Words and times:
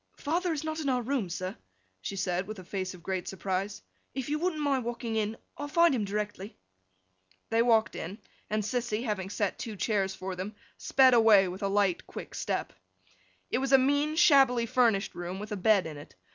'Father 0.17 0.51
is 0.51 0.63
not 0.63 0.79
in 0.79 0.89
our 0.89 1.03
room, 1.03 1.29
sir,' 1.29 1.55
she 2.01 2.15
said, 2.15 2.47
with 2.47 2.57
a 2.57 2.63
face 2.63 2.95
of 2.95 3.03
great 3.03 3.27
surprise. 3.27 3.83
'If 4.15 4.29
you 4.29 4.39
wouldn't 4.39 4.59
mind 4.63 4.83
walking 4.83 5.15
in, 5.15 5.37
I'll 5.59 5.67
find 5.67 5.93
him 5.93 6.05
directly.' 6.05 6.57
They 7.51 7.61
walked 7.61 7.95
in; 7.95 8.17
and 8.49 8.63
Sissy, 8.63 9.03
having 9.03 9.29
set 9.29 9.59
two 9.59 9.75
chairs 9.75 10.15
for 10.15 10.35
them, 10.35 10.55
sped 10.75 11.13
away 11.13 11.47
with 11.49 11.61
a 11.61 11.67
quick 12.07 12.29
light 12.29 12.35
step. 12.35 12.73
It 13.51 13.59
was 13.59 13.73
a 13.73 13.77
mean, 13.77 14.15
shabbily 14.15 14.65
furnished 14.65 15.13
room, 15.13 15.37
with 15.37 15.51
a 15.51 15.55
bed 15.55 15.85
in 15.85 15.97
it. 15.97 16.15